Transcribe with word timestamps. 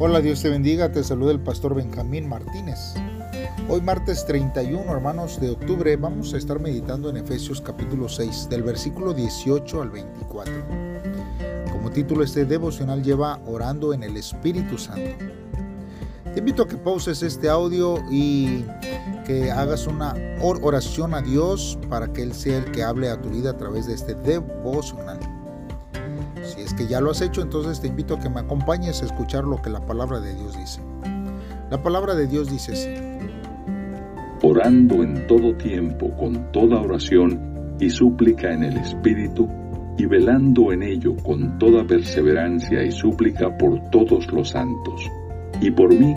Hola, 0.00 0.20
Dios 0.20 0.40
te 0.40 0.48
bendiga, 0.48 0.92
te 0.92 1.02
saluda 1.02 1.32
el 1.32 1.40
pastor 1.40 1.74
Benjamín 1.74 2.28
Martínez. 2.28 2.94
Hoy 3.68 3.80
martes 3.80 4.24
31, 4.26 4.88
hermanos 4.92 5.40
de 5.40 5.50
octubre, 5.50 5.96
vamos 5.96 6.32
a 6.32 6.36
estar 6.36 6.60
meditando 6.60 7.10
en 7.10 7.16
Efesios 7.16 7.60
capítulo 7.60 8.08
6, 8.08 8.48
del 8.48 8.62
versículo 8.62 9.12
18 9.12 9.82
al 9.82 9.90
24. 9.90 10.54
Como 11.72 11.90
título 11.90 12.22
este 12.22 12.44
devocional 12.44 13.02
lleva 13.02 13.40
Orando 13.44 13.92
en 13.92 14.04
el 14.04 14.16
Espíritu 14.16 14.78
Santo. 14.78 15.10
Te 16.32 16.38
invito 16.38 16.62
a 16.62 16.68
que 16.68 16.76
pauses 16.76 17.24
este 17.24 17.48
audio 17.48 17.98
y 18.08 18.64
que 19.26 19.50
hagas 19.50 19.88
una 19.88 20.14
oración 20.40 21.12
a 21.12 21.22
Dios 21.22 21.76
para 21.88 22.12
que 22.12 22.22
Él 22.22 22.34
sea 22.34 22.58
el 22.58 22.70
que 22.70 22.84
hable 22.84 23.10
a 23.10 23.20
tu 23.20 23.30
vida 23.30 23.50
a 23.50 23.56
través 23.56 23.88
de 23.88 23.94
este 23.94 24.14
devocional. 24.14 25.18
Si 26.48 26.62
es 26.62 26.72
que 26.72 26.86
ya 26.86 27.00
lo 27.02 27.10
has 27.10 27.20
hecho, 27.20 27.42
entonces 27.42 27.78
te 27.78 27.88
invito 27.88 28.14
a 28.14 28.20
que 28.20 28.30
me 28.30 28.40
acompañes 28.40 29.02
a 29.02 29.04
escuchar 29.04 29.44
lo 29.44 29.60
que 29.60 29.68
la 29.68 29.84
palabra 29.84 30.18
de 30.18 30.34
Dios 30.34 30.56
dice. 30.56 30.80
La 31.70 31.82
palabra 31.82 32.14
de 32.14 32.26
Dios 32.26 32.50
dice 32.50 32.72
así. 32.72 32.94
Orando 34.42 35.02
en 35.02 35.26
todo 35.26 35.54
tiempo 35.56 36.10
con 36.16 36.50
toda 36.50 36.80
oración 36.80 37.76
y 37.78 37.90
súplica 37.90 38.50
en 38.50 38.64
el 38.64 38.78
Espíritu, 38.78 39.46
y 39.98 40.06
velando 40.06 40.72
en 40.72 40.84
ello 40.84 41.16
con 41.22 41.58
toda 41.58 41.84
perseverancia 41.84 42.82
y 42.82 42.92
súplica 42.92 43.54
por 43.58 43.90
todos 43.90 44.32
los 44.32 44.48
santos, 44.48 45.10
y 45.60 45.70
por 45.70 45.92
mí, 45.92 46.14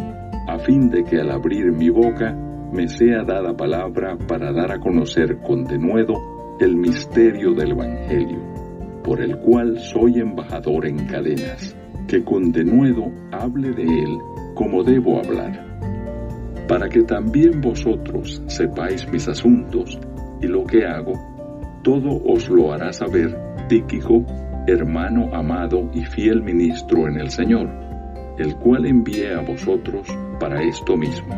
a 0.47 0.59
fin 0.59 0.89
de 0.89 1.03
que 1.03 1.19
al 1.19 1.31
abrir 1.31 1.73
mi 1.73 1.89
boca 1.89 2.31
me 2.71 2.87
sea 2.87 3.23
dada 3.25 3.57
palabra 3.57 4.17
para 4.27 4.53
dar 4.53 4.71
a 4.71 4.79
conocer 4.79 5.39
con 5.41 5.65
denuedo 5.65 6.13
el 6.59 6.77
misterio 6.77 7.53
del 7.53 7.71
Evangelio 7.71 8.60
por 9.03 9.21
el 9.21 9.37
cual 9.37 9.79
soy 9.79 10.19
embajador 10.19 10.85
en 10.85 11.05
cadenas, 11.07 11.75
que 12.07 12.23
con 12.23 12.51
denuedo 12.51 13.11
hable 13.31 13.71
de 13.71 13.83
él 13.83 14.17
como 14.53 14.83
debo 14.83 15.19
hablar, 15.19 15.65
para 16.67 16.87
que 16.89 17.03
también 17.03 17.61
vosotros 17.61 18.41
sepáis 18.47 19.07
mis 19.11 19.27
asuntos 19.27 19.99
y 20.41 20.47
lo 20.47 20.65
que 20.65 20.85
hago, 20.85 21.13
todo 21.83 22.21
os 22.25 22.49
lo 22.49 22.71
hará 22.73 22.93
saber 22.93 23.37
Tíquico, 23.67 24.25
hermano 24.67 25.33
amado 25.33 25.89
y 25.93 26.03
fiel 26.03 26.43
ministro 26.43 27.07
en 27.07 27.19
el 27.19 27.31
Señor, 27.31 27.69
el 28.37 28.55
cual 28.57 28.85
envié 28.85 29.33
a 29.33 29.41
vosotros 29.41 30.07
para 30.39 30.61
esto 30.61 30.97
mismo, 30.97 31.33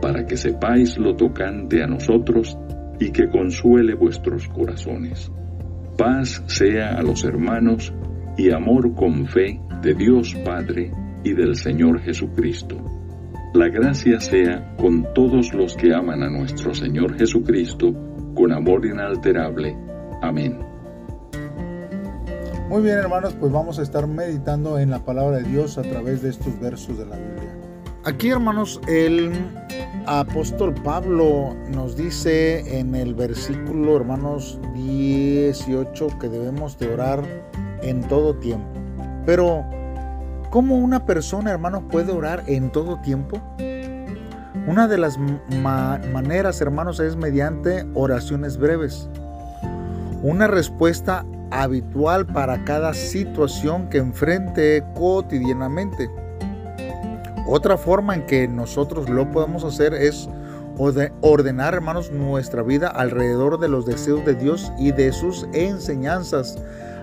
para 0.00 0.26
que 0.26 0.36
sepáis 0.36 0.98
lo 0.98 1.16
tocante 1.16 1.82
a 1.82 1.86
nosotros 1.86 2.56
y 3.00 3.10
que 3.10 3.28
consuele 3.28 3.94
vuestros 3.94 4.46
corazones 4.48 5.32
Paz 5.96 6.42
sea 6.46 6.96
a 6.96 7.02
los 7.02 7.24
hermanos 7.24 7.92
y 8.36 8.50
amor 8.50 8.94
con 8.94 9.26
fe 9.26 9.60
de 9.82 9.94
Dios 9.94 10.34
Padre 10.44 10.90
y 11.22 11.34
del 11.34 11.54
Señor 11.56 12.00
Jesucristo. 12.00 12.76
La 13.54 13.68
gracia 13.68 14.18
sea 14.18 14.74
con 14.76 15.12
todos 15.12 15.52
los 15.52 15.76
que 15.76 15.94
aman 15.94 16.22
a 16.22 16.30
nuestro 16.30 16.74
Señor 16.74 17.18
Jesucristo 17.18 17.92
con 18.34 18.52
amor 18.52 18.86
inalterable. 18.86 19.76
Amén. 20.22 20.58
Muy 22.70 22.82
bien 22.82 22.96
hermanos, 22.96 23.36
pues 23.38 23.52
vamos 23.52 23.78
a 23.78 23.82
estar 23.82 24.06
meditando 24.06 24.78
en 24.78 24.88
la 24.88 25.04
palabra 25.04 25.36
de 25.36 25.44
Dios 25.44 25.76
a 25.76 25.82
través 25.82 26.22
de 26.22 26.30
estos 26.30 26.58
versos 26.58 26.96
de 26.96 27.04
la 27.04 27.16
Biblia. 27.16 27.54
Aquí 28.04 28.30
hermanos, 28.30 28.80
el 28.88 29.30
apóstol 30.06 30.74
Pablo 30.74 31.54
nos 31.68 31.96
dice 31.96 32.78
en 32.78 32.94
el 32.94 33.14
versículo, 33.14 33.96
hermanos 33.96 34.58
18, 34.74 36.18
que 36.20 36.28
debemos 36.28 36.78
de 36.78 36.92
orar 36.92 37.22
en 37.82 38.02
todo 38.02 38.34
tiempo. 38.36 38.66
Pero, 39.26 39.64
¿cómo 40.50 40.76
una 40.76 41.06
persona, 41.06 41.50
hermanos, 41.50 41.84
puede 41.90 42.12
orar 42.12 42.44
en 42.46 42.70
todo 42.70 43.00
tiempo? 43.00 43.40
Una 44.66 44.86
de 44.86 44.98
las 44.98 45.18
maneras, 46.12 46.60
hermanos, 46.60 47.00
es 47.00 47.16
mediante 47.16 47.84
oraciones 47.94 48.58
breves. 48.58 49.08
Una 50.22 50.46
respuesta 50.46 51.24
habitual 51.50 52.26
para 52.26 52.64
cada 52.64 52.94
situación 52.94 53.88
que 53.88 53.98
enfrente 53.98 54.84
cotidianamente. 54.94 56.08
Otra 57.46 57.76
forma 57.76 58.14
en 58.14 58.26
que 58.26 58.46
nosotros 58.46 59.08
lo 59.08 59.30
podemos 59.30 59.64
hacer 59.64 59.94
es 59.94 60.28
ordenar, 61.20 61.74
hermanos, 61.74 62.10
nuestra 62.10 62.62
vida 62.62 62.88
alrededor 62.88 63.58
de 63.58 63.68
los 63.68 63.86
deseos 63.86 64.24
de 64.24 64.34
Dios 64.34 64.72
y 64.78 64.92
de 64.92 65.12
sus 65.12 65.46
enseñanzas, 65.52 66.58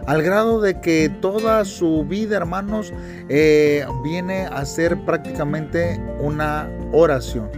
al 0.08 0.24
grado 0.24 0.60
de 0.60 0.82
que 0.82 1.10
toda 1.22 1.64
su 1.66 2.04
vida, 2.04 2.38
hermanos, 2.38 2.92
eh, 3.30 3.86
viene 4.04 4.48
a 4.48 4.66
ser 4.66 5.06
prácticamente 5.06 6.02
una 6.20 6.70
oración. 6.92 7.50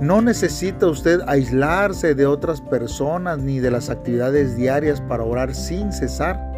No 0.00 0.20
necesita 0.20 0.86
usted 0.86 1.20
aislarse 1.26 2.14
de 2.14 2.26
otras 2.26 2.60
personas 2.60 3.38
ni 3.38 3.60
de 3.60 3.70
las 3.70 3.88
actividades 3.88 4.56
diarias 4.56 5.00
para 5.00 5.24
orar 5.24 5.54
sin 5.54 5.92
cesar. 5.92 6.55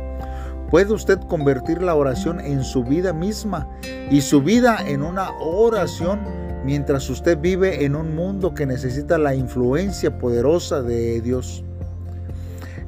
Puede 0.71 0.93
usted 0.93 1.19
convertir 1.29 1.83
la 1.83 1.95
oración 1.95 2.41
en 2.41 2.63
su 2.63 2.85
vida 2.85 3.13
misma 3.13 3.69
y 4.11 4.21
su 4.21 4.43
vida 4.43 4.79
en 4.87 5.03
una 5.03 5.31
oración 5.39 6.21
mientras 6.65 7.09
usted 7.09 7.39
vive 7.39 7.85
en 7.85 7.97
un 7.97 8.15
mundo 8.15 8.53
que 8.53 8.67
necesita 8.67 9.17
la 9.17 9.35
influencia 9.35 10.19
poderosa 10.19 10.83
de 10.83 11.23
Dios. 11.23 11.65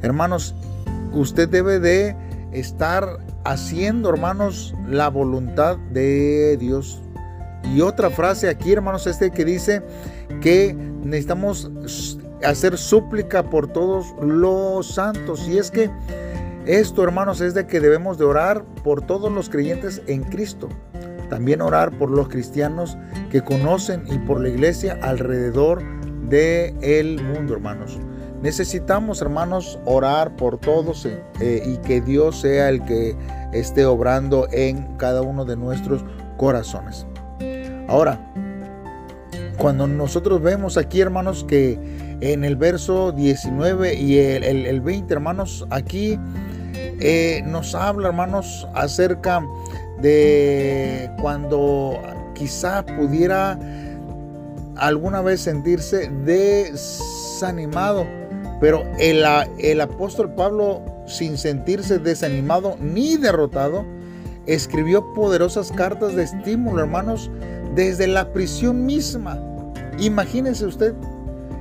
Hermanos, 0.03 0.55
usted 1.13 1.49
debe 1.49 1.79
de 1.79 2.15
estar 2.53 3.19
haciendo, 3.45 4.11
hermanos, 4.11 4.75
la 4.87 5.09
voluntad 5.09 5.79
de 5.93 6.59
Dios. 6.59 7.01
Y 7.75 7.81
otra 7.81 8.11
frase 8.11 8.49
aquí, 8.49 8.73
hermanos, 8.73 9.07
este 9.07 9.31
que 9.31 9.45
dice 9.45 9.83
que 10.43 10.75
necesitamos 10.75 11.71
hacer 12.45 12.77
súplica 12.77 13.43
por 13.43 13.69
todos 13.69 14.07
los 14.21 14.95
santos. 14.95 15.47
Y 15.49 15.59
es 15.59 15.71
que 15.71 15.91
esto, 16.67 17.03
hermanos, 17.03 17.41
es 17.41 17.55
de 17.55 17.67
que 17.67 17.81
debemos 17.81 18.19
de 18.19 18.25
orar 18.25 18.65
por 18.85 19.03
todos 19.03 19.33
los 19.33 19.49
creyentes 19.49 20.03
en 20.07 20.23
Cristo. 20.23 20.69
También 21.29 21.63
orar 21.63 21.97
por 21.97 22.11
los 22.11 22.29
cristianos 22.29 22.99
que 23.31 23.43
conocen 23.43 24.05
y 24.07 24.19
por 24.19 24.41
la 24.41 24.49
iglesia 24.49 24.99
alrededor 25.03 25.83
del 26.29 26.75
el 26.83 27.23
mundo, 27.23 27.55
hermanos. 27.55 27.99
Necesitamos, 28.43 29.21
hermanos, 29.21 29.79
orar 29.85 30.35
por 30.37 30.59
todos 30.59 31.07
eh, 31.07 31.63
y 31.65 31.77
que 31.79 32.01
Dios 32.01 32.41
sea 32.41 32.69
el 32.69 32.83
que 32.85 33.15
esté 33.53 33.85
obrando 33.85 34.49
en 34.51 34.97
cada 34.97 35.23
uno 35.23 35.45
de 35.45 35.57
nuestros 35.57 36.05
corazones. 36.37 37.07
Ahora, 37.87 38.33
cuando 39.59 39.87
nosotros 39.87 40.41
vemos 40.41 40.79
aquí, 40.79 41.01
hermanos, 41.01 41.45
que 41.45 41.79
en 42.21 42.45
el 42.45 42.57
verso 42.57 43.13
19 43.13 43.95
y 43.95 44.19
el, 44.19 44.45
el 44.45 44.81
20, 44.81 45.13
hermanos, 45.13 45.67
aquí 45.71 46.19
eh, 47.01 47.43
nos 47.47 47.75
habla, 47.75 48.09
hermanos, 48.09 48.69
acerca 48.75 49.43
de 50.01 51.11
cuando 51.21 51.99
quizá 52.35 52.85
pudiera 52.85 53.59
alguna 54.77 55.21
vez 55.21 55.41
sentirse 55.43 56.09
desanimado. 56.25 58.07
Pero 58.61 58.85
el, 58.99 59.81
apóstol 59.81 60.35
Pablo, 60.35 60.83
sin 61.07 61.39
sentirse 61.39 61.99
desanimado 61.99 62.77
ni 62.79 63.17
derrotado, 63.17 63.85
escribió 64.47 65.15
poderosas 65.15 65.73
cartas 65.73 66.15
de 66.15 66.25
estímulo, 66.25 66.83
hermanos, 66.83 67.31
desde 67.75 68.07
la 68.07 68.33
prisión 68.33 68.85
misma. 68.85 69.39
Imagínense 69.99 70.67
usted, 70.67 70.95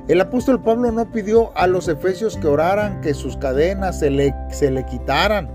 el 0.08 0.20
apóstol 0.20 0.62
Pablo 0.62 0.92
no 0.92 1.10
pidió 1.10 1.56
a 1.56 1.66
los 1.66 1.88
efesios 1.88 2.36
que 2.36 2.48
oraran 2.48 3.00
que 3.00 3.14
sus 3.14 3.36
cadenas 3.36 4.00
se 4.00 4.10
le, 4.10 4.34
se 4.52 4.70
le 4.70 4.84
quitaran, 4.86 5.48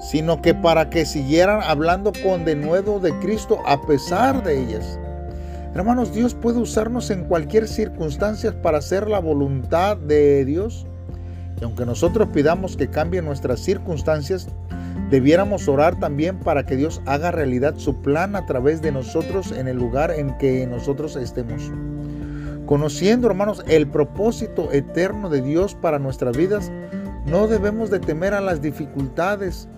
sino 0.00 0.40
que 0.42 0.54
para 0.54 0.90
que 0.90 1.06
siguieran 1.06 1.60
hablando 1.62 2.12
con 2.22 2.44
denuedo 2.44 3.00
de 3.00 3.12
Cristo 3.20 3.60
a 3.66 3.80
pesar 3.86 4.42
de 4.42 4.62
ellas. 4.62 4.98
Hermanos, 5.74 6.14
Dios 6.14 6.34
puede 6.34 6.58
usarnos 6.58 7.10
en 7.10 7.24
cualquier 7.24 7.68
circunstancia 7.68 8.62
para 8.62 8.78
hacer 8.78 9.08
la 9.08 9.18
voluntad 9.18 9.96
de 9.96 10.44
Dios. 10.46 10.86
Y 11.60 11.64
aunque 11.64 11.84
nosotros 11.84 12.28
pidamos 12.32 12.78
que 12.78 12.88
cambien 12.88 13.26
nuestras 13.26 13.60
circunstancias, 13.60 14.48
debiéramos 15.10 15.68
orar 15.68 15.98
también 16.00 16.38
para 16.38 16.64
que 16.64 16.76
Dios 16.76 17.02
haga 17.04 17.30
realidad 17.30 17.74
su 17.76 18.00
plan 18.00 18.36
a 18.36 18.46
través 18.46 18.80
de 18.80 18.92
nosotros 18.92 19.52
en 19.52 19.68
el 19.68 19.76
lugar 19.76 20.10
en 20.12 20.36
que 20.38 20.66
nosotros 20.66 21.14
estemos. 21.16 21.70
Conociendo, 22.66 23.28
hermanos, 23.28 23.62
el 23.68 23.86
propósito 23.86 24.72
eterno 24.72 25.28
de 25.28 25.42
Dios 25.42 25.74
para 25.74 25.98
nuestras 25.98 26.36
vidas, 26.36 26.72
no 27.26 27.46
debemos 27.46 27.90
de 27.90 28.00
temer 28.00 28.34
a 28.34 28.40
las 28.40 28.62
dificultades 28.62 29.68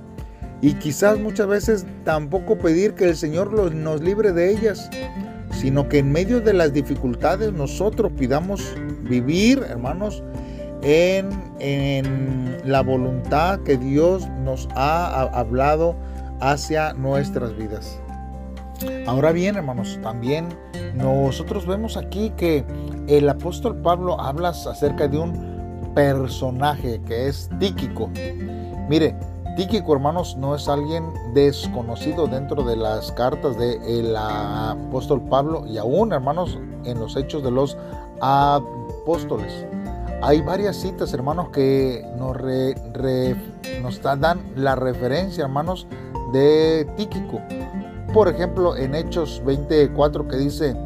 y 0.60 0.74
quizás 0.74 1.18
muchas 1.18 1.46
veces 1.46 1.86
tampoco 2.04 2.58
pedir 2.58 2.94
que 2.94 3.04
el 3.04 3.16
Señor 3.16 3.72
nos 3.74 4.00
libre 4.00 4.32
de 4.32 4.50
ellas, 4.50 4.90
sino 5.52 5.88
que 5.88 5.98
en 5.98 6.12
medio 6.12 6.40
de 6.40 6.52
las 6.52 6.72
dificultades 6.72 7.52
nosotros 7.52 8.12
pidamos 8.12 8.76
vivir, 9.02 9.64
hermanos, 9.68 10.22
en, 10.82 11.28
en 11.58 12.58
la 12.64 12.82
voluntad 12.82 13.60
que 13.60 13.76
Dios 13.76 14.28
nos 14.44 14.68
ha 14.74 15.22
hablado 15.22 15.96
hacia 16.40 16.92
nuestras 16.92 17.56
vidas. 17.56 18.00
Ahora 19.06 19.32
bien, 19.32 19.56
hermanos, 19.56 19.98
también 20.02 20.48
nosotros 20.94 21.66
vemos 21.66 21.96
aquí 21.96 22.30
que 22.36 22.64
el 23.08 23.28
apóstol 23.28 23.80
Pablo 23.82 24.20
habla 24.20 24.50
acerca 24.50 25.08
de 25.08 25.18
un 25.18 25.47
personaje 25.98 27.00
que 27.08 27.26
es 27.26 27.50
Tíquico. 27.58 28.08
Mire, 28.88 29.16
Tíquico, 29.56 29.92
hermanos, 29.92 30.36
no 30.36 30.54
es 30.54 30.68
alguien 30.68 31.12
desconocido 31.34 32.28
dentro 32.28 32.62
de 32.62 32.76
las 32.76 33.10
cartas 33.10 33.58
del 33.58 34.14
apóstol 34.16 35.20
Pablo 35.22 35.66
y 35.66 35.76
aún, 35.76 36.12
hermanos, 36.12 36.56
en 36.84 37.00
los 37.00 37.16
hechos 37.16 37.42
de 37.42 37.50
los 37.50 37.76
apóstoles. 38.20 39.66
Hay 40.22 40.40
varias 40.40 40.76
citas, 40.76 41.12
hermanos, 41.12 41.48
que 41.48 42.06
nos, 42.16 42.36
nos 43.82 44.00
dan 44.00 44.52
la 44.54 44.76
referencia, 44.76 45.42
hermanos, 45.42 45.88
de 46.32 46.88
Tíquico. 46.96 47.40
Por 48.14 48.28
ejemplo, 48.28 48.76
en 48.76 48.94
Hechos 48.94 49.42
24 49.44 50.28
que 50.28 50.36
dice, 50.36 50.76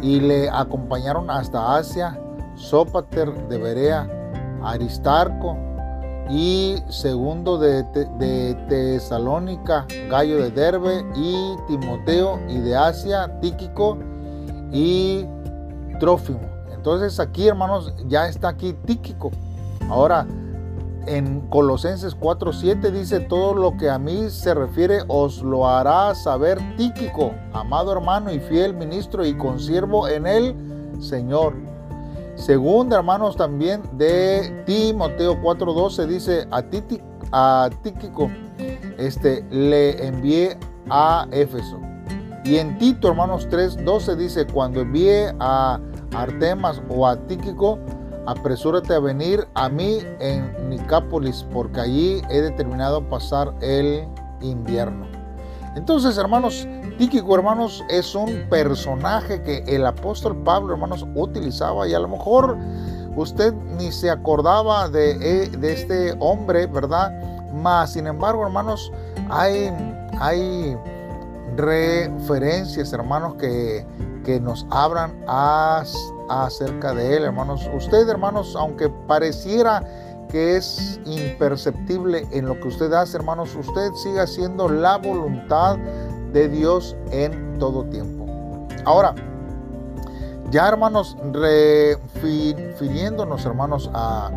y 0.00 0.20
le 0.20 0.48
acompañaron 0.48 1.30
hasta 1.30 1.76
Asia, 1.76 2.18
Sópater 2.54 3.30
de 3.48 3.58
Berea, 3.58 4.17
Aristarco 4.62 5.56
y 6.30 6.76
segundo 6.88 7.58
de, 7.58 7.82
de, 7.84 8.54
Tesalónica, 8.68 9.86
Gallo 10.10 10.42
de 10.42 10.50
Derbe 10.50 11.04
y 11.16 11.56
Timoteo 11.66 12.38
y 12.48 12.58
de 12.58 12.76
Asia, 12.76 13.40
Tíquico 13.40 13.98
y 14.72 15.24
Trófimo. 15.98 16.40
Entonces 16.72 17.18
aquí, 17.18 17.48
hermanos, 17.48 17.94
ya 18.06 18.28
está 18.28 18.48
aquí 18.48 18.74
Tíquico. 18.84 19.30
Ahora, 19.88 20.26
en 21.06 21.40
Colosenses 21.48 22.14
4:7 22.14 22.90
dice, 22.90 23.20
todo 23.20 23.54
lo 23.54 23.76
que 23.78 23.88
a 23.88 23.98
mí 23.98 24.28
se 24.28 24.52
refiere 24.52 25.00
os 25.08 25.42
lo 25.42 25.66
hará 25.66 26.14
saber 26.14 26.58
Tíquico, 26.76 27.32
amado 27.52 27.92
hermano 27.92 28.30
y 28.30 28.38
fiel 28.38 28.74
ministro 28.74 29.24
y 29.24 29.34
consiervo 29.34 30.06
en 30.08 30.26
el 30.26 30.54
Señor. 31.00 31.54
Segunda, 32.38 32.96
hermanos, 32.96 33.36
también 33.36 33.82
de 33.92 34.62
Timoteo 34.64 35.42
4:12 35.42 36.06
dice, 36.06 36.46
a, 36.52 36.62
a 37.32 37.70
Tíquico 37.82 38.30
este, 38.96 39.44
le 39.50 40.06
envié 40.06 40.56
a 40.88 41.26
Éfeso. 41.32 41.80
Y 42.44 42.56
en 42.56 42.78
Tito, 42.78 43.08
hermanos 43.08 43.48
3:12 43.48 44.14
dice, 44.16 44.46
cuando 44.46 44.80
envié 44.80 45.34
a 45.40 45.80
Artemas 46.14 46.80
o 46.88 47.08
a 47.08 47.16
Tíquico, 47.26 47.80
apresúrate 48.26 48.94
a 48.94 49.00
venir 49.00 49.48
a 49.54 49.68
mí 49.68 49.98
en 50.20 50.70
Nicápolis, 50.70 51.44
porque 51.52 51.80
allí 51.80 52.22
he 52.30 52.40
determinado 52.40 53.02
pasar 53.08 53.52
el 53.60 54.06
invierno. 54.40 55.17
Entonces, 55.78 56.18
hermanos, 56.18 56.66
Tíquico, 56.98 57.36
hermanos, 57.36 57.84
es 57.88 58.16
un 58.16 58.48
personaje 58.50 59.40
que 59.42 59.62
el 59.68 59.86
apóstol 59.86 60.36
Pablo, 60.42 60.72
hermanos, 60.72 61.06
utilizaba 61.14 61.86
y 61.86 61.94
a 61.94 62.00
lo 62.00 62.08
mejor 62.08 62.58
usted 63.14 63.54
ni 63.78 63.92
se 63.92 64.10
acordaba 64.10 64.88
de, 64.88 65.12
eh, 65.44 65.50
este 65.62 66.16
hombre, 66.18 66.66
¿verdad? 66.66 67.12
Mas, 67.54 67.92
sin 67.92 68.08
embargo, 68.08 68.44
hermanos, 68.44 68.90
hay, 69.30 69.72
referencias, 71.56 72.92
hermanos, 72.92 73.36
que, 73.36 73.86
nos 74.42 74.66
abran 74.70 75.14
a 75.26 75.84
acerca 76.28 76.92
de 76.92 77.16
él, 77.16 77.24
hermanos. 77.24 77.66
Usted, 77.74 78.06
hermanos, 78.08 78.54
aunque 78.56 78.90
pareciera 78.90 79.82
que 80.28 80.56
es 80.56 81.00
imperceptible 81.04 82.26
en 82.32 82.46
lo 82.46 82.58
que 82.60 82.68
usted 82.68 82.92
hace, 82.92 83.16
hermanos, 83.16 83.54
usted 83.54 83.92
sigue 83.94 84.20
haciendo 84.20 84.68
la 84.68 84.98
voluntad 84.98 85.78
de 86.32 86.48
Dios 86.48 86.96
en 87.10 87.58
todo 87.58 87.84
tiempo. 87.84 88.26
Ahora, 88.84 89.14
ya 90.50 90.68
hermanos, 90.68 91.16
refiriéndonos, 91.32 93.44
hermanos, 93.44 93.90
a, 93.92 94.30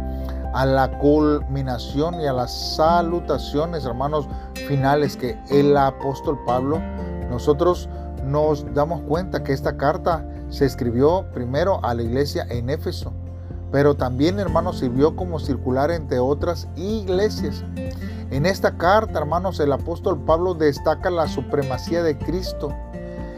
a 0.54 0.66
la 0.66 0.98
culminación 1.00 2.20
y 2.20 2.28
a 2.28 2.34
las 2.34 2.76
salutaciones, 2.76 3.86
hermanos, 3.86 4.28
finales 4.68 5.16
que 5.16 5.40
el 5.50 5.78
apóstol 5.78 6.38
Pablo, 6.46 6.82
nosotros 7.30 7.88
nos 8.26 8.66
damos 8.74 9.02
cuenta 9.04 9.42
que 9.44 9.54
esta 9.54 9.78
carta 9.78 10.26
se 10.50 10.66
escribió 10.66 11.26
primero 11.34 11.80
a 11.84 11.94
la 11.94 12.04
iglesia 12.04 12.46
en 12.50 12.70
Éfeso, 12.70 13.14
pero 13.72 13.96
también, 13.96 14.40
hermanos, 14.40 14.80
sirvió 14.80 15.16
como 15.16 15.40
circular 15.40 15.92
entre 15.92 16.20
otras 16.20 16.68
iglesias. 16.76 17.64
En 18.30 18.46
esta 18.46 18.78
carta, 18.78 19.20
hermanos, 19.20 19.60
el 19.60 19.72
apóstol 19.72 20.20
Pablo 20.26 20.54
destaca 20.54 21.10
la 21.10 21.28
supremacía 21.28 22.04
de 22.04 22.18
Cristo. 22.18 22.74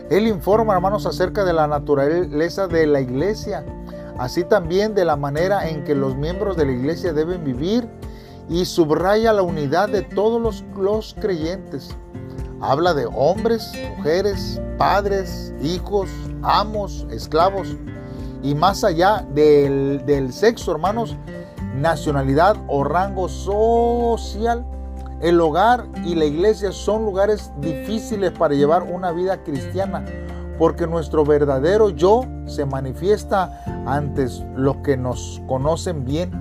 Él 0.10 0.28
informa, 0.28 0.74
hermanos, 0.74 1.06
acerca 1.06 1.44
de 1.44 1.54
la 1.54 1.68
naturaleza 1.68 2.68
de 2.68 2.88
la 2.88 3.02
iglesia, 3.02 3.64
así 4.18 4.44
también 4.44 4.96
de 4.96 5.06
la 5.06 5.16
manera 5.16 5.70
en 5.70 5.84
que 5.84 5.96
los 5.96 6.16
miembros 6.16 6.58
de 6.58 6.66
la 6.66 6.72
iglesia 6.72 7.14
deben 7.14 7.44
vivir 7.44 7.88
y 8.50 8.66
subraya 8.66 9.34
la 9.34 9.44
unidad 9.44 9.90
de 9.90 10.02
todos 10.02 10.42
los, 10.42 10.64
los 10.78 11.16
creyentes. 11.20 11.96
Habla 12.60 12.94
de 12.94 13.08
hombres, 13.14 13.72
mujeres, 13.98 14.62
padres, 14.78 15.54
hijos, 15.62 16.10
amos, 16.44 17.08
esclavos 17.10 17.76
y 18.44 18.54
más 18.54 18.84
allá 18.84 19.26
del, 19.34 20.32
sexo, 20.32 20.74
hermanos, 20.74 21.16
nacionalidad 21.76 22.58
o 22.68 22.84
rango 22.84 23.30
social. 23.30 24.66
El 25.22 25.40
hogar 25.40 25.86
y 26.04 26.16
la 26.16 26.26
iglesia 26.26 26.74
son 26.74 27.06
lugares 27.06 27.52
difíciles 27.62 28.32
para 28.34 28.54
llevar 28.54 28.84
una 28.84 29.14
vida 29.14 29.42
cristiana 29.42 30.04
porque 30.60 30.86
nuestro 30.86 31.26
verdadero 31.26 31.90
yo 31.90 32.26
se 32.46 32.66
manifiesta 32.66 33.64
ante 33.86 34.28
los 34.56 34.78
que 34.78 34.98
nos 34.98 35.42
conocen 35.48 36.06
bien. 36.06 36.32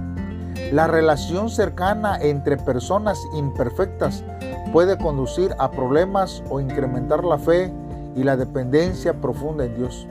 La 0.73 0.87
relación 0.87 1.49
cercana 1.49 2.19
entre 2.21 2.57
personas 2.57 3.19
imperfectas 3.35 4.25
puede 4.73 4.99
conducir 4.99 5.55
a 5.59 5.71
problemas 5.71 6.43
o 6.51 6.61
incrementar 6.61 7.25
la 7.25 7.39
fe 7.39 7.73
y 8.17 8.25
la 8.25 8.37
dependencia 8.37 9.15
profunda 9.15 9.65
en 9.65 9.77
Dios. 9.77 10.07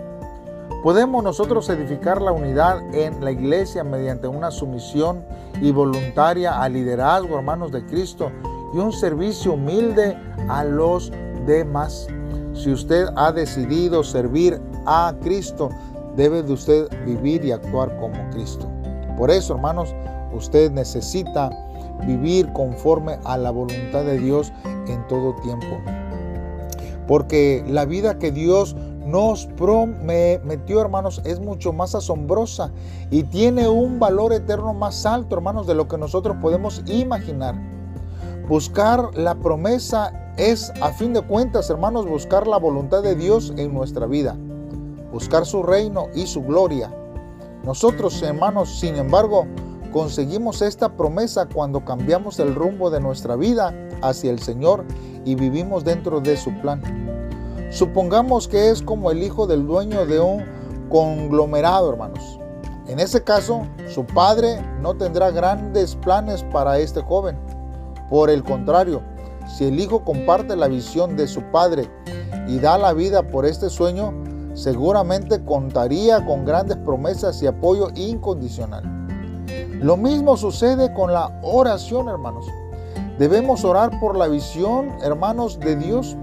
Podemos 0.83 1.23
nosotros 1.23 1.69
edificar 1.69 2.23
la 2.23 2.31
unidad 2.31 2.81
en 2.95 3.23
la 3.23 3.31
iglesia 3.31 3.83
mediante 3.83 4.27
una 4.27 4.49
sumisión 4.49 5.23
y 5.61 5.71
voluntaria 5.71 6.59
al 6.59 6.73
liderazgo, 6.73 7.37
hermanos 7.37 7.71
de 7.71 7.85
Cristo, 7.85 8.31
y 8.73 8.79
un 8.79 8.91
servicio 8.91 9.53
humilde 9.53 10.17
a 10.49 10.63
los 10.63 11.11
demás. 11.45 12.07
Si 12.53 12.71
usted 12.71 13.05
ha 13.15 13.31
decidido 13.31 14.03
servir 14.03 14.59
a 14.88 15.13
Cristo, 15.21 15.69
debe 16.15 16.41
de 16.41 16.53
usted 16.53 16.88
vivir 17.05 17.45
y 17.45 17.51
actuar 17.51 17.95
como 18.00 18.15
Cristo. 18.31 18.67
Por 19.19 19.29
eso, 19.29 19.53
hermanos, 19.53 19.93
usted 20.33 20.71
necesita 20.71 21.51
vivir 22.07 22.51
conforme 22.53 23.19
a 23.25 23.38
la 23.38 23.51
voluntad 23.51 24.03
de 24.03 24.17
Dios 24.17 24.51
en 24.88 25.07
todo 25.07 25.35
tiempo. 25.43 25.79
Porque 27.07 27.63
la 27.67 27.85
vida 27.85 28.17
que 28.17 28.31
Dios 28.31 28.75
nos 29.12 29.46
prometió, 29.58 30.82
hermanos, 30.82 31.22
es 31.25 31.39
mucho 31.39 31.74
más 31.74 31.94
asombrosa 31.96 32.72
y 33.10 33.24
tiene 33.24 33.68
un 33.68 34.00
valor 34.00 34.34
eterno 34.34 34.74
más 34.74 35.06
alto, 35.06 35.36
hermanos, 35.36 35.68
de 35.68 35.75
lo 35.75 35.88
que 35.88 35.98
nosotros 35.98 36.38
podemos 36.41 36.82
imaginar. 36.88 37.56
Buscar 38.48 39.15
la 39.18 39.36
promesa 39.36 40.34
es, 40.38 40.72
a 40.82 40.91
fin 40.91 41.13
de 41.13 41.22
cuentas, 41.22 41.70
hermanos, 41.70 42.08
buscar 42.08 42.48
la 42.48 42.58
voluntad 42.58 43.03
de 43.03 43.15
Dios 43.15 43.53
en 43.58 43.74
nuestra 43.74 44.06
vida, 44.06 44.38
buscar 45.12 45.46
su 45.46 45.63
reino 45.63 46.08
y 46.15 46.25
su 46.25 46.41
gloria. 46.41 46.91
Nosotros, 47.63 48.22
hermanos, 48.24 48.80
sin 48.80 48.96
embargo, 48.96 49.46
Conseguimos 49.91 50.62
esta 50.62 50.96
promesa 50.96 51.48
cuando 51.53 51.84
cambiamos 51.84 52.39
el 52.39 52.56
rumbo 52.56 52.89
de 52.89 53.01
nuestra 53.01 53.36
vida 53.36 53.74
hacia 54.01 54.32
el 54.32 54.39
Señor 54.39 54.86
y 55.25 55.36
vivimos 55.36 55.84
dentro 55.84 56.22
de 56.22 56.38
su 56.38 56.53
plan. 56.62 57.11
Supongamos 57.71 58.49
que 58.49 58.69
es 58.69 58.81
como 58.81 59.11
el 59.11 59.23
hijo 59.23 59.47
del 59.47 59.65
dueño 59.65 60.05
de 60.05 60.19
un 60.19 60.43
conglomerado, 60.89 61.89
hermanos. 61.89 62.37
En 62.87 62.99
ese 62.99 63.23
caso, 63.23 63.61
su 63.87 64.05
padre 64.05 64.61
no 64.81 64.93
tendrá 64.93 65.31
grandes 65.31 65.95
planes 65.95 66.43
para 66.51 66.79
este 66.79 67.01
joven. 67.01 67.39
Por 68.09 68.29
el 68.29 68.43
contrario, 68.43 69.01
si 69.47 69.63
el 69.63 69.79
hijo 69.79 70.03
comparte 70.03 70.57
la 70.57 70.67
visión 70.67 71.15
de 71.15 71.29
su 71.29 71.41
padre 71.43 71.89
y 72.45 72.59
da 72.59 72.77
la 72.77 72.91
vida 72.91 73.23
por 73.23 73.45
este 73.45 73.69
sueño, 73.69 74.13
seguramente 74.53 75.41
contaría 75.45 76.25
con 76.25 76.43
grandes 76.43 76.75
promesas 76.75 77.41
y 77.41 77.47
apoyo 77.47 77.87
incondicional. 77.95 78.83
Lo 79.79 79.95
mismo 79.95 80.35
sucede 80.35 80.93
con 80.93 81.13
la 81.13 81.39
oración, 81.41 82.09
hermanos. 82.09 82.45
Debemos 83.17 83.63
orar 83.63 83.97
por 84.01 84.17
la 84.17 84.27
visión, 84.27 84.89
hermanos, 85.01 85.57
de 85.57 85.77
Dios. 85.77 86.17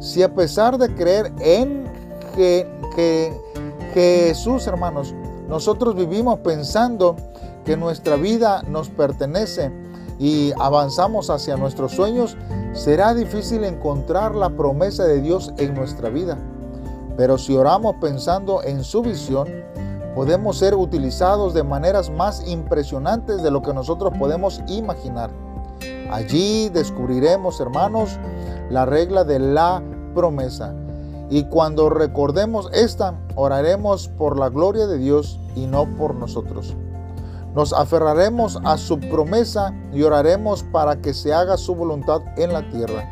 Si 0.00 0.22
a 0.22 0.34
pesar 0.34 0.78
de 0.78 0.94
creer 0.94 1.32
en 1.40 1.84
que, 2.34 2.66
Jesús, 3.94 4.66
hermanos, 4.66 5.14
nosotros 5.48 5.94
vivimos 5.94 6.38
pensando 6.40 7.16
que 7.64 7.76
nuestra 7.76 8.16
vida 8.16 8.62
nos 8.62 8.88
pertenece, 8.88 9.70
y 10.18 10.52
avanzamos 10.58 11.30
hacia 11.30 11.56
nuestros 11.56 11.92
sueños, 11.92 12.36
será 12.74 13.14
difícil 13.14 13.64
encontrar 13.64 14.34
la 14.34 14.50
promesa 14.50 15.04
de 15.04 15.22
Dios 15.22 15.52
en 15.56 15.74
nuestra 15.74 16.10
vida. 16.10 16.36
Pero 17.16 17.38
si 17.38 17.56
oramos 17.56 17.96
pensando 18.02 18.62
en 18.62 18.84
su 18.84 19.00
visión, 19.00 19.48
podemos 20.14 20.58
ser 20.58 20.74
utilizados 20.74 21.54
de 21.54 21.62
maneras 21.62 22.10
más 22.10 22.46
impresionantes 22.46 23.42
de 23.42 23.50
lo 23.50 23.62
que 23.62 23.72
nosotros 23.72 24.12
podemos 24.18 24.60
imaginar. 24.68 25.30
Allí 26.10 26.68
descubriremos, 26.68 27.58
hermanos, 27.58 28.18
la 28.68 28.84
regla 28.84 29.24
de 29.24 29.38
la 29.38 29.82
promesa. 30.14 30.74
Y 31.30 31.44
cuando 31.44 31.90
recordemos 31.90 32.68
esta, 32.72 33.20
oraremos 33.36 34.08
por 34.08 34.38
la 34.38 34.48
gloria 34.48 34.86
de 34.86 34.98
Dios 34.98 35.38
y 35.54 35.66
no 35.66 35.86
por 35.96 36.14
nosotros. 36.14 36.74
Nos 37.54 37.72
aferraremos 37.72 38.58
a 38.64 38.78
su 38.78 38.98
promesa 38.98 39.74
y 39.92 40.02
oraremos 40.02 40.62
para 40.64 41.00
que 41.00 41.14
se 41.14 41.32
haga 41.34 41.56
su 41.56 41.74
voluntad 41.74 42.20
en 42.36 42.52
la 42.52 42.68
tierra. 42.70 43.10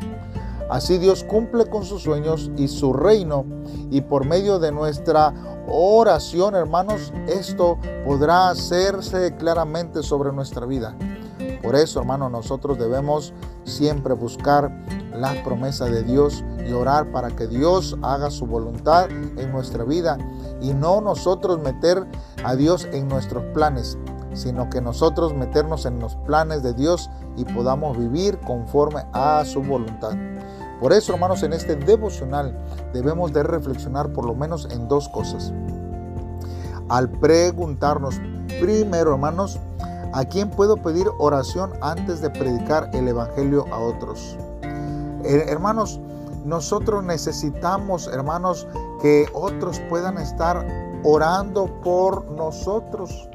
Así 0.69 0.97
Dios 0.97 1.23
cumple 1.23 1.65
con 1.65 1.83
sus 1.83 2.03
sueños 2.03 2.51
y 2.55 2.67
su 2.67 2.93
reino 2.93 3.45
y 3.89 4.01
por 4.01 4.25
medio 4.25 4.59
de 4.59 4.71
nuestra 4.71 5.33
oración, 5.67 6.55
hermanos, 6.55 7.11
esto 7.27 7.77
podrá 8.05 8.49
hacerse 8.49 9.35
claramente 9.35 10.03
sobre 10.03 10.31
nuestra 10.31 10.65
vida. 10.65 10.95
Por 11.63 11.75
eso, 11.75 11.99
hermanos, 11.99 12.31
nosotros 12.31 12.77
debemos 12.77 13.33
siempre 13.63 14.13
buscar 14.13 14.71
la 15.19 15.43
promesa 15.43 15.85
de 15.85 16.03
Dios 16.03 16.43
y 16.67 16.71
orar 16.71 17.11
para 17.11 17.29
que 17.29 17.47
Dios 17.47 17.97
haga 18.01 18.31
su 18.31 18.45
voluntad 18.45 19.09
en 19.09 19.51
nuestra 19.51 19.83
vida 19.83 20.17
y 20.61 20.73
no 20.73 21.01
nosotros 21.01 21.59
meter 21.59 22.05
a 22.43 22.55
Dios 22.55 22.87
en 22.91 23.07
nuestros 23.07 23.43
planes 23.53 23.97
sino 24.33 24.69
que 24.69 24.81
nosotros 24.81 25.33
meternos 25.33 25.85
en 25.85 25.99
los 25.99 26.15
planes 26.15 26.63
de 26.63 26.73
Dios 26.73 27.09
y 27.35 27.45
podamos 27.45 27.97
vivir 27.97 28.39
conforme 28.39 29.03
a 29.13 29.43
su 29.45 29.61
voluntad. 29.61 30.13
Por 30.79 30.93
eso, 30.93 31.13
hermanos, 31.13 31.43
en 31.43 31.53
este 31.53 31.75
devocional 31.75 32.57
debemos 32.93 33.33
de 33.33 33.43
reflexionar 33.43 34.13
por 34.13 34.25
lo 34.25 34.33
menos 34.33 34.67
en 34.71 34.87
dos 34.87 35.09
cosas. 35.09 35.53
Al 36.87 37.09
preguntarnos 37.09 38.19
primero, 38.59 39.11
hermanos, 39.11 39.59
¿a 40.13 40.25
quién 40.25 40.49
puedo 40.49 40.77
pedir 40.77 41.07
oración 41.19 41.73
antes 41.81 42.21
de 42.21 42.29
predicar 42.29 42.89
el 42.93 43.07
Evangelio 43.07 43.65
a 43.71 43.79
otros? 43.79 44.37
Eh, 45.23 45.45
hermanos, 45.47 45.99
nosotros 46.45 47.03
necesitamos, 47.03 48.07
hermanos, 48.07 48.67
que 49.01 49.27
otros 49.33 49.79
puedan 49.89 50.17
estar 50.17 50.65
orando 51.03 51.67
por 51.81 52.25
nosotros. 52.31 53.29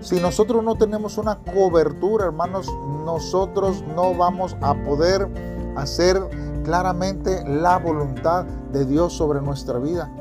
Si 0.00 0.20
nosotros 0.20 0.62
no 0.62 0.76
tenemos 0.76 1.18
una 1.18 1.38
cobertura, 1.38 2.26
hermanos, 2.26 2.68
nosotros 3.04 3.84
no 3.94 4.14
vamos 4.14 4.56
a 4.60 4.74
poder 4.74 5.28
hacer 5.76 6.20
claramente 6.64 7.42
la 7.46 7.78
voluntad 7.78 8.44
de 8.72 8.84
Dios 8.84 9.12
sobre 9.12 9.40
nuestra 9.40 9.78
vida. 9.78 10.12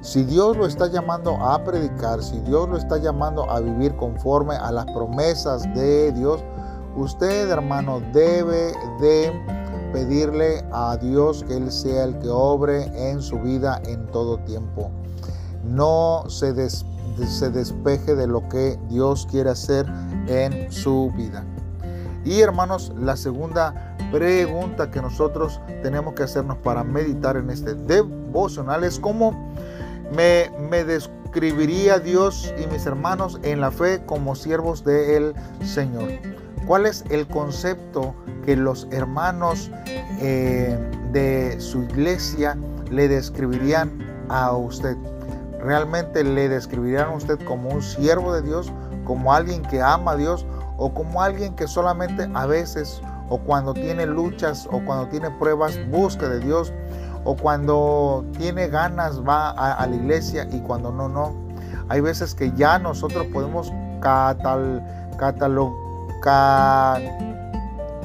Si 0.00 0.22
Dios 0.22 0.56
lo 0.56 0.66
está 0.66 0.86
llamando 0.86 1.32
a 1.36 1.64
predicar, 1.64 2.22
si 2.22 2.38
Dios 2.40 2.68
lo 2.68 2.76
está 2.76 2.98
llamando 2.98 3.50
a 3.50 3.60
vivir 3.60 3.96
conforme 3.96 4.54
a 4.54 4.70
las 4.70 4.84
promesas 4.86 5.62
de 5.74 6.12
Dios, 6.12 6.44
usted, 6.94 7.50
hermano, 7.50 8.00
debe 8.12 8.72
de 9.00 9.32
pedirle 9.96 10.62
a 10.72 10.98
Dios 10.98 11.42
que 11.48 11.56
Él 11.56 11.72
sea 11.72 12.04
el 12.04 12.18
que 12.18 12.28
obre 12.28 12.84
en 13.10 13.22
su 13.22 13.38
vida 13.38 13.80
en 13.86 14.04
todo 14.08 14.36
tiempo. 14.40 14.90
No 15.64 16.24
se 16.28 16.52
despeje 16.52 18.14
de 18.14 18.26
lo 18.26 18.46
que 18.50 18.78
Dios 18.90 19.26
quiere 19.30 19.48
hacer 19.48 19.86
en 20.28 20.70
su 20.70 21.10
vida. 21.16 21.46
Y 22.26 22.40
hermanos, 22.40 22.92
la 23.00 23.16
segunda 23.16 23.96
pregunta 24.12 24.90
que 24.90 25.00
nosotros 25.00 25.62
tenemos 25.82 26.12
que 26.12 26.24
hacernos 26.24 26.58
para 26.58 26.84
meditar 26.84 27.38
en 27.38 27.48
este 27.48 27.72
devocional 27.72 28.84
es 28.84 29.00
cómo 29.00 29.50
me, 30.14 30.52
me 30.68 30.84
describiría 30.84 32.00
Dios 32.00 32.52
y 32.62 32.66
mis 32.66 32.84
hermanos 32.84 33.40
en 33.42 33.62
la 33.62 33.70
fe 33.70 34.04
como 34.04 34.34
siervos 34.34 34.84
del 34.84 35.32
Señor. 35.64 36.35
¿Cuál 36.66 36.86
es 36.86 37.04
el 37.10 37.28
concepto 37.28 38.14
que 38.44 38.56
los 38.56 38.88
hermanos 38.90 39.70
eh, 40.20 40.76
de 41.12 41.60
su 41.60 41.82
iglesia 41.82 42.56
le 42.90 43.06
describirían 43.08 43.90
a 44.28 44.50
usted? 44.52 44.96
¿Realmente 45.60 46.24
le 46.24 46.48
describirían 46.48 47.10
a 47.10 47.14
usted 47.14 47.38
como 47.44 47.70
un 47.70 47.82
siervo 47.82 48.32
de 48.34 48.42
Dios, 48.42 48.72
como 49.04 49.32
alguien 49.32 49.62
que 49.62 49.80
ama 49.80 50.12
a 50.12 50.16
Dios 50.16 50.44
o 50.76 50.92
como 50.92 51.22
alguien 51.22 51.54
que 51.54 51.68
solamente 51.68 52.28
a 52.34 52.46
veces 52.46 53.00
o 53.28 53.38
cuando 53.38 53.72
tiene 53.72 54.04
luchas 54.04 54.68
o 54.70 54.80
cuando 54.84 55.06
tiene 55.08 55.30
pruebas 55.30 55.78
busca 55.90 56.28
de 56.28 56.40
Dios 56.40 56.72
o 57.24 57.36
cuando 57.36 58.24
tiene 58.38 58.68
ganas 58.68 59.20
va 59.20 59.50
a, 59.50 59.86
la 59.86 59.96
iglesia 59.96 60.48
y 60.50 60.60
cuando 60.60 60.92
no, 60.92 61.08
no? 61.08 61.34
Hay 61.88 62.00
veces 62.00 62.34
que 62.34 62.52
ya 62.52 62.78
nosotros 62.78 63.26
podemos 63.32 63.72
catal, 64.00 64.84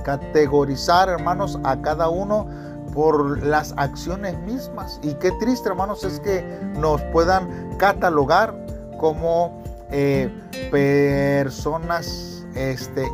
categorizar, 0.03 1.09
hermanos, 1.09 1.59
a 1.63 1.81
cada 1.81 2.09
uno 2.09 2.47
por 2.93 3.41
las 3.43 3.73
acciones 3.77 4.37
mismas. 4.39 4.99
Y 5.01 5.13
qué 5.15 5.31
triste, 5.39 5.69
hermanos, 5.69 6.03
es 6.03 6.19
que 6.19 6.43
nos 6.77 7.01
puedan 7.13 7.75
catalogar 7.77 8.53
como 8.99 9.61
eh, 9.91 10.29
personas 10.71 12.45
este, 12.55 13.07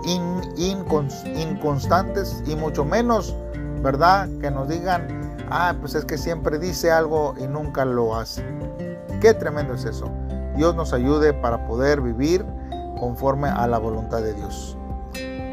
inconstantes 1.36 2.44
y 2.46 2.56
mucho 2.56 2.86
menos, 2.86 3.36
¿verdad? 3.82 4.28
Que 4.42 4.52
nos 4.52 4.68
digan, 4.68 5.08
ah, 5.50 5.76
pues 5.80 5.96
es 5.96 6.06
que 6.06 6.18
siempre 6.18 6.60
dice 6.60 6.92
algo 6.92 7.36
y 7.40 7.48
nunca 7.48 7.86
lo 7.86 8.16
hace. 8.16 8.44
Qué 9.22 9.34
tremendo 9.34 9.74
es 9.74 9.86
eso. 9.86 10.10
Dios 10.56 10.76
nos 10.76 10.94
ayude 10.94 11.34
para 11.34 11.68
poder 11.68 12.02
vivir 12.02 12.46
conforme 13.00 13.50
a 13.50 13.68
la 13.68 13.78
voluntad 13.78 14.22
de 14.22 14.34
Dios. 14.34 14.77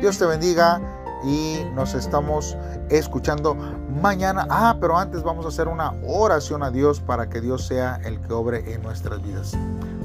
Dios 0.00 0.18
te 0.18 0.26
bendiga 0.26 0.80
y 1.24 1.64
nos 1.74 1.94
estamos 1.94 2.56
escuchando 2.90 3.54
mañana. 4.02 4.46
Ah, 4.50 4.76
pero 4.80 4.98
antes 4.98 5.22
vamos 5.22 5.46
a 5.46 5.48
hacer 5.48 5.68
una 5.68 5.94
oración 6.06 6.62
a 6.62 6.70
Dios 6.70 7.00
para 7.00 7.28
que 7.28 7.40
Dios 7.40 7.66
sea 7.66 8.00
el 8.04 8.20
que 8.20 8.32
obre 8.32 8.74
en 8.74 8.82
nuestras 8.82 9.22
vidas. 9.22 9.56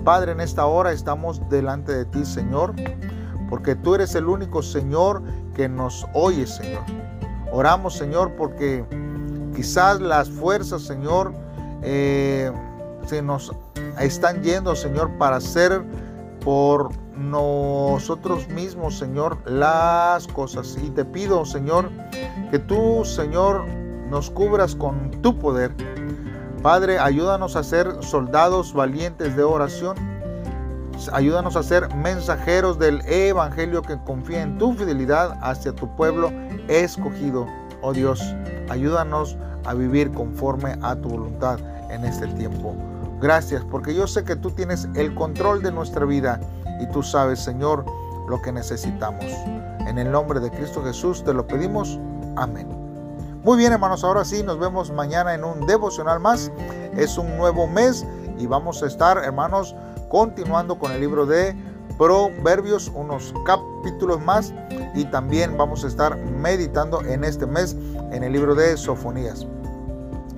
Padre, 0.04 0.32
en 0.32 0.40
esta 0.40 0.66
hora 0.66 0.92
estamos 0.92 1.42
delante 1.50 1.92
de 1.92 2.06
ti, 2.06 2.24
Señor, 2.26 2.74
porque 3.50 3.76
tú 3.76 3.96
eres 3.96 4.16
el 4.16 4.28
único 4.28 4.64
Señor 4.64 5.22
que 5.56 5.68
nos 5.68 6.08
oye, 6.14 6.48
Señor. 6.48 6.84
Oramos, 7.52 7.96
Señor, 7.96 8.36
porque 8.38 8.86
quizás 9.56 10.00
las 10.00 10.30
fuerzas, 10.30 10.84
Señor, 10.84 11.34
eh, 11.82 12.52
se 13.08 13.22
nos 13.22 13.52
están 14.00 14.42
yendo, 14.44 14.76
Señor, 14.76 15.10
para 15.18 15.38
hacer 15.38 15.84
por 16.46 16.92
nosotros 17.20 18.48
mismos, 18.50 18.98
Señor, 18.98 19.38
las 19.46 20.28
cosas. 20.28 20.78
Y 20.82 20.90
te 20.90 21.06
pido, 21.06 21.46
Señor, 21.46 21.90
que 22.50 22.60
tú, 22.60 23.04
Señor, 23.06 23.66
nos 24.10 24.30
cubras 24.30 24.76
con 24.76 25.12
tu 25.22 25.38
poder. 25.38 25.72
Padre, 26.64 27.00
ayúdanos 27.00 27.56
a 27.56 27.64
ser 27.64 28.02
soldados 28.02 28.74
valientes 28.74 29.36
de 29.36 29.44
oración. 29.44 29.96
Ayúdanos 31.14 31.56
a 31.56 31.64
ser 31.64 31.94
mensajeros 31.96 32.80
del 32.80 33.02
Evangelio 33.06 33.82
que 33.82 33.98
confía 34.04 34.42
en 34.42 34.58
tu 34.58 34.74
fidelidad 34.74 35.38
hacia 35.42 35.74
tu 35.74 35.96
pueblo 35.96 36.32
escogido. 36.68 37.48
Oh 37.82 37.94
Dios, 37.94 38.22
ayúdanos 38.70 39.38
a 39.66 39.74
vivir 39.74 40.12
conforme 40.12 40.78
a 40.82 40.96
tu 40.96 41.10
voluntad 41.10 41.60
en 41.90 42.04
este 42.04 42.28
tiempo. 42.28 42.76
Gracias, 43.22 43.64
porque 43.70 43.94
yo 43.94 44.08
sé 44.08 44.24
que 44.24 44.36
tú 44.36 44.52
tienes 44.52 44.88
el 44.96 45.14
control 45.16 45.62
de 45.62 45.72
nuestra 45.72 46.06
vida 46.06 46.40
y 46.80 46.88
tú 46.88 47.04
sabes, 47.04 47.40
Señor, 47.40 47.86
lo 48.28 48.42
que 48.42 48.52
necesitamos. 48.52 49.26
En 49.88 49.98
el 49.98 50.12
nombre 50.12 50.40
de 50.40 50.52
Cristo 50.52 50.84
Jesús 50.84 51.24
te 51.24 51.34
lo 51.34 51.48
pedimos. 51.48 52.00
Amén. 52.36 52.68
Muy 53.44 53.58
bien, 53.58 53.72
hermanos, 53.72 54.04
ahora 54.04 54.26
sí, 54.26 54.44
nos 54.44 54.60
vemos 54.60 54.92
mañana 54.92 55.34
en 55.34 55.44
un 55.44 55.66
devocional 55.66 56.20
más. 56.20 56.52
Es 56.96 57.18
un 57.18 57.38
nuevo 57.38 57.68
mes 57.68 58.06
y 58.38 58.46
vamos 58.46 58.84
a 58.84 58.88
estar, 58.88 59.18
hermanos, 59.18 59.76
continuando 60.10 60.78
con 60.78 60.92
el 60.92 61.02
libro 61.02 61.26
de 61.26 61.56
Proverbios, 61.98 62.92
unos 62.94 63.34
capítulos 63.46 64.22
más 64.22 64.54
y 64.96 65.06
también 65.06 65.58
vamos 65.58 65.84
a 65.84 65.88
estar 65.88 66.16
meditando 66.18 67.02
en 67.02 67.24
este 67.24 67.46
mes 67.46 67.76
en 68.12 68.24
el 68.24 68.34
libro 68.34 68.56
de 68.56 68.78
Sofonías. 68.78 69.46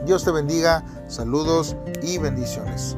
Dios 0.06 0.24
te 0.24 0.32
bendiga, 0.32 0.84
saludos 1.08 1.76
y 2.02 2.18
bendiciones. 2.18 2.98